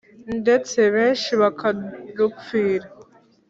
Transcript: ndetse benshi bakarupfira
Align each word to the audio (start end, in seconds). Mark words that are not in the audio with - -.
ndetse 0.41 0.79
benshi 0.95 1.31
bakarupfira 1.41 2.87